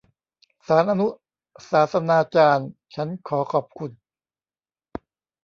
[0.67, 1.07] ศาลอนุ
[1.71, 3.91] ศาสนาจารย์ฉันขอขอบคุณ